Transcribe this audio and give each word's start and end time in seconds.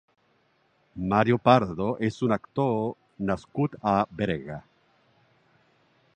Mario 1.11 1.37
Pardo 1.49 1.89
és 2.09 2.17
un 2.29 2.33
actor 2.37 2.75
nascut 3.31 3.79
a 3.95 3.95
Berga. 4.23 4.61